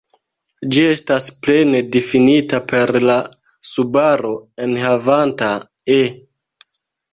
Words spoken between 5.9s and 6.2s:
"e".